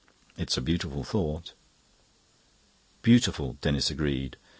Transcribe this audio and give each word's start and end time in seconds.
It 0.35 0.49
is 0.49 0.57
a 0.57 0.61
beautiful 0.63 1.03
thought." 1.03 1.53
"Beautiful," 3.03 3.57
Denis 3.61 3.91
agreed. 3.91 4.35